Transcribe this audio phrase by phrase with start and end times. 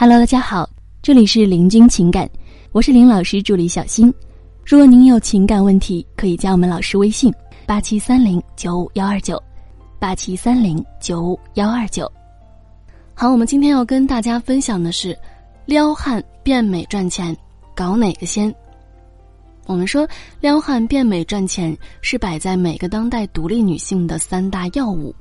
[0.00, 0.70] Hello，大家好，
[1.02, 2.30] 这里是林君情感，
[2.70, 4.14] 我是林老师助理小新。
[4.64, 7.34] 如果您有情感问题，可以加我们老师微信：
[7.66, 9.42] 八七三零九五幺二九，
[9.98, 12.08] 八七三零九五幺二九。
[13.12, 15.18] 好，我们今天要跟大家分享的是，
[15.66, 17.36] 撩汉变美赚钱，
[17.74, 18.54] 搞哪个先？
[19.66, 20.08] 我们说，
[20.38, 25.12] 撩汉变美赚钱是摆在每个当代独立女性的三大要务。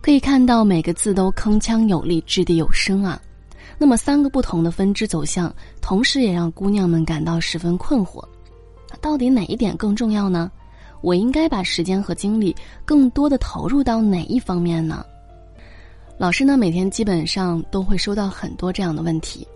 [0.00, 3.16] 可以看到每个字都铿锵有力，掷地有声啊。
[3.78, 8.22] 那么三个不同的分支走向，同时也让姑娘们感到十分困惑。
[9.00, 10.50] 到底哪一点更重要呢？
[11.00, 12.54] 我应该把时间和精力
[12.84, 15.06] 更多的投入到哪一方面呢？
[16.18, 19.46] 老师呢，每天基本上都会收到很多这样的问题。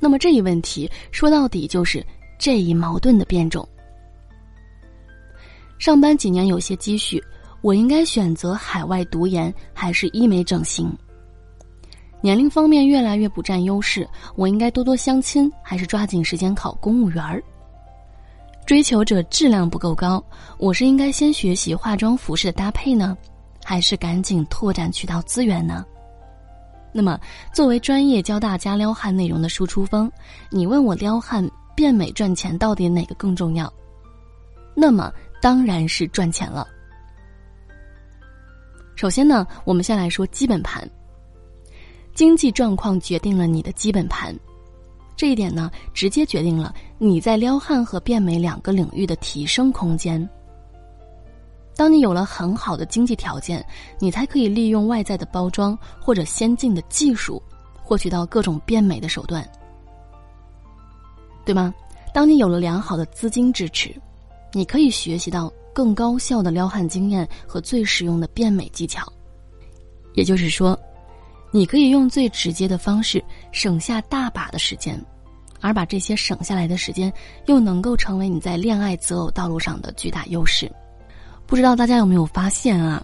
[0.00, 2.04] 那么这一问题说到底就是
[2.36, 3.66] 这一矛盾的变种。
[5.78, 7.22] 上班几年有些积蓄，
[7.60, 10.92] 我应该选择海外读研还是医美整形？
[12.24, 17.44] 年龄方面越来越不占优势，我应该多多相亲还是抓紧时间考公务员儿？
[18.64, 20.24] 追求者质量不够高，
[20.56, 23.14] 我是应该先学习化妆服饰的搭配呢，
[23.62, 25.84] 还是赶紧拓展渠道资源呢？
[26.94, 27.20] 那么，
[27.52, 30.10] 作为专业教大家撩汉内容的输出方，
[30.48, 33.70] 你问我撩汉变美赚钱到底哪个更重要？
[34.74, 36.66] 那么当然是赚钱了。
[38.96, 40.88] 首先呢，我们先来说基本盘。
[42.14, 44.32] 经济状况决定了你的基本盘，
[45.16, 50.26] 这一点呢，直接决定了你在撩汉和变美两个领域的提升空间。
[51.74, 53.66] 当你有了很好的经济条件，
[53.98, 57.42] 你才可以利用外在的包装或者先进的技术，
[57.82, 59.44] 获取到各种变美的手段，
[61.44, 61.74] 对吗？
[62.14, 63.92] 当你有了良好的资金支持，
[64.52, 69.12] 你可以学习到更高效的撩汉经验和最实用的变美技巧。
[70.12, 70.78] 也就是说。
[71.54, 75.00] 你可以用最直接的方式省下大把的时间，
[75.60, 77.12] 而把这些省下来的时间
[77.46, 80.68] 又能够成为你在恋爱择偶道路上的巨大优势。
[81.46, 83.00] 不知道大家有没有发现啊？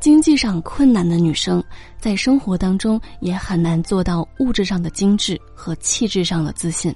[0.00, 1.62] 经济上困难的女生
[1.98, 6.94] 在生活当中也很难做到物质上的精致和气质上的自信。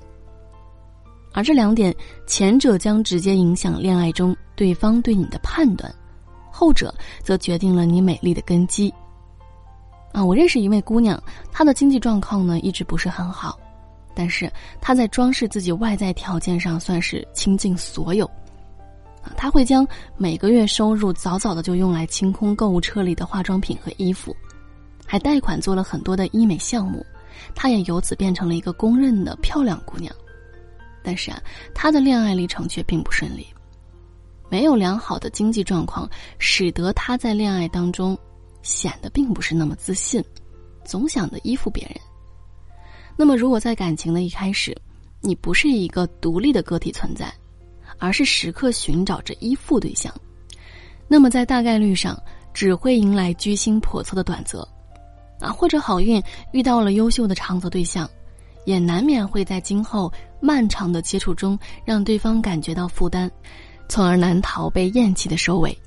[1.34, 1.94] 而这两点，
[2.26, 5.94] 前者将直接影响恋爱中对方对你的判断，
[6.50, 8.90] 后者则决定了你美丽的根基。
[10.14, 11.20] 啊，我认识一位姑娘，
[11.50, 13.58] 她的经济状况呢一直不是很好，
[14.14, 14.48] 但是
[14.80, 18.24] 她在装饰自己外在条件上算是倾尽所有。
[19.24, 19.84] 啊，她会将
[20.16, 24.34] 每个月收入早早的就用来清空购物车里的化妆品和衣服，
[25.04, 27.04] 还贷款做了很多的医美项目，
[27.52, 30.14] 她也由此变成了一个公认的漂亮姑娘。
[31.02, 31.42] 但是啊，
[31.74, 33.44] 她的恋爱历程却并不顺利，
[34.48, 36.08] 没有良好的经济状况，
[36.38, 38.16] 使得她在恋爱当中。
[38.64, 40.24] 显得并不是那么自信，
[40.84, 41.94] 总想着依附别人。
[43.16, 44.76] 那么，如果在感情的一开始，
[45.20, 47.32] 你不是一个独立的个体存在，
[47.98, 50.12] 而是时刻寻找着依附对象，
[51.06, 52.20] 那么在大概率上
[52.52, 54.66] 只会迎来居心叵测的短则，
[55.40, 56.20] 啊，或者好运
[56.52, 58.08] 遇到了优秀的长则对象，
[58.64, 63.30] 也难免会在今后漫长的接触中让对方感觉到负担，
[63.88, 65.78] 从而难逃被厌弃的收尾。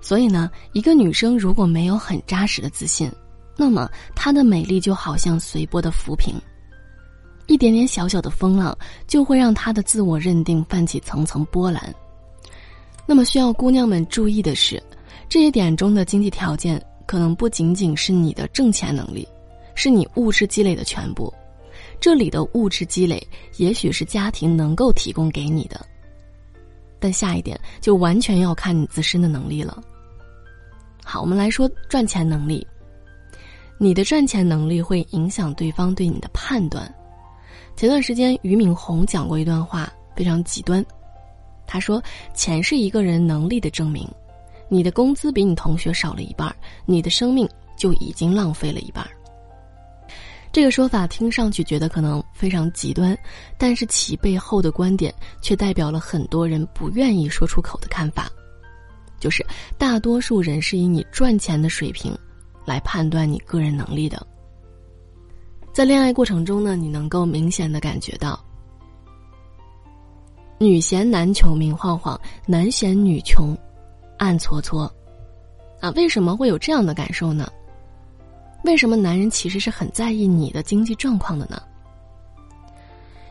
[0.00, 3.10] 所以呢，一个女生如果没有很扎实的自信，
[3.56, 6.34] 那么她的美丽就好像随波的浮萍，
[7.46, 8.76] 一点点小小的风浪
[9.06, 11.94] 就会让她的自我认定泛起层层波澜。
[13.06, 14.82] 那么需要姑娘们注意的是，
[15.28, 19.26] 这一点中的经济条件可能不仅仅是你的挣钱能力，
[19.74, 21.32] 是你物质积累的全部。
[22.00, 23.26] 这里的物质积累，
[23.56, 25.84] 也许是家庭能够提供给你的。
[26.98, 29.82] 但下一点就完全要看你自身的能力了。
[31.04, 32.66] 好，我们来说赚钱能力。
[33.78, 36.92] 你的赚钱能力会影响对方对你的判断。
[37.76, 40.84] 前段时间俞敏洪讲过一段话，非常极端。
[41.66, 42.02] 他说
[42.34, 44.08] ：“钱是一个人能力的证明。
[44.68, 46.54] 你的工资比你同学少了一半，
[46.86, 49.08] 你的生命就已经浪费了一半。”
[50.50, 53.16] 这个说法听上去觉得可能非常极端，
[53.58, 58.30] 但是其背后的观点却代表了很多人不愿意说出口的看法，
[59.20, 59.44] 就是
[59.76, 62.16] 大多数人是以你赚钱的水平
[62.64, 64.26] 来判断你个人能力的。
[65.72, 68.42] 在恋爱过程中呢，你能够明显的感觉到，
[70.58, 73.56] 女嫌男穷明晃晃，男嫌女穷
[74.18, 74.92] 暗搓搓，
[75.80, 77.48] 啊，为什么会有这样的感受呢？
[78.68, 81.58] 为什么男人其实是很在意你的经济状况的呢？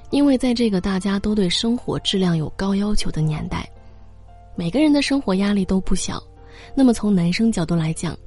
[0.10, 3.70] 因为在这个大家都对生活质量有高要求的年代，
[4.56, 6.20] 每个人的生活压力都不小。
[6.74, 8.18] 那么从男生角度来讲，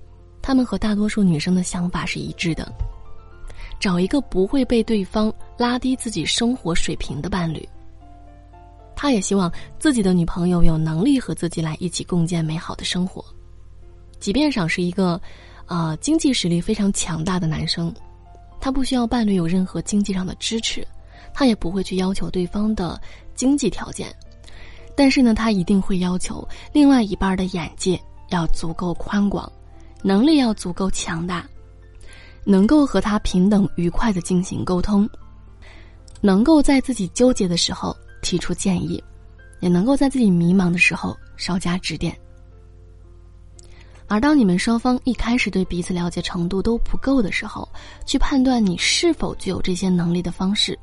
[0.41, 2.73] 他们和大多数女生的想法是一致的，
[3.81, 7.69] 找一个不会被对方拉低自己生活水平的伴侣。
[8.95, 13.25] 他也希望自己的女朋友有能力和自己来一起共建美好的生活，
[14.21, 15.21] 即便上是一个，
[15.71, 17.95] 呃，经济实力非常强大的男生，
[18.61, 20.85] 他不需要伴侣有任何经济上的支持，
[21.33, 23.01] 他也不会去要求对方的
[23.37, 24.13] 经济条件，
[24.97, 27.97] 但是呢，他一定会要求另外一半的眼界
[28.31, 29.51] 要足够宽广，
[30.03, 31.49] 能力要足够强大。
[32.43, 35.09] 能够和他平等愉快的进行沟通，
[36.21, 39.01] 能够在自己纠结的时候提出建议，
[39.61, 42.19] 也能够在自己迷茫的时候稍加指点。
[44.11, 47.67] 而当你们双方一开始对彼此了解程度都不够的时候，
[48.05, 50.77] 去判断你是否具有这些能力的方式，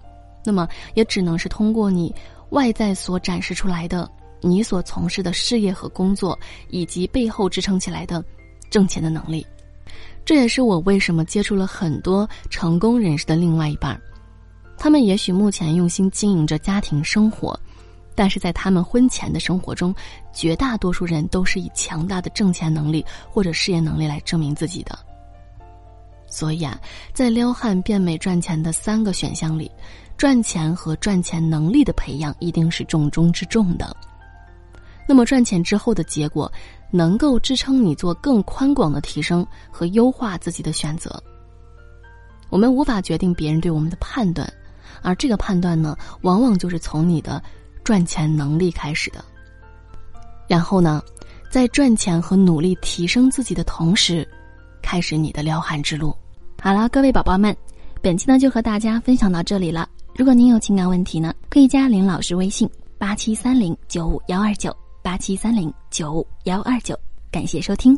[0.46, 2.16] 那么也只能是通过你
[2.52, 4.10] 外在所展示出来的
[4.40, 6.40] 你所从事的事业和工作，
[6.70, 8.24] 以及背后支撑起来的
[8.70, 9.46] 挣钱的能力。
[10.24, 14.00] 这也是我为什么接触了很多成功人士的另外一半，
[14.78, 17.60] 他们也许目前用心经营着家庭生活，
[18.18, 19.94] 但是在他们婚前的生活中，
[20.34, 24.98] 绝大多数人都是以强大的挣钱能力或者事业能力来证明自己的。
[26.26, 26.78] 所以啊，
[27.14, 29.72] 在撩汉变美赚钱的三个选项里，
[30.18, 33.96] 赚钱和赚钱能力的培养一定是重中之重的。
[35.08, 36.52] 那么赚钱之后的结果。
[36.90, 41.22] 能够支撑你做更宽广的提升和优化自己的选择。
[42.50, 44.50] 我们无法决定别人对我们的判断，
[45.02, 47.44] 而这个判断呢，往往就是从你的
[47.88, 49.24] 赚钱能力开始的。
[50.46, 51.02] 然后呢，
[51.50, 54.28] 在赚钱和努力提升自己的同时，
[54.82, 56.14] 开始你的撩汉之路。
[56.62, 57.56] 好了，各位宝宝们，
[58.02, 59.88] 本期呢就和大家分享到这里了。
[60.18, 64.76] 如果您有情感问题呢，可以加林老师微信：八七三零九五幺二九。
[65.02, 66.94] 八七三零九五幺二九，
[67.32, 67.98] 感谢收听。